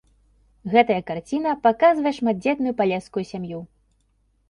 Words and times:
Гэтая 0.75 0.97
карціна 1.09 1.53
паказвае 1.67 2.17
шматдзетную 2.23 2.73
палескую 2.83 3.25
сям'ю. 3.37 3.65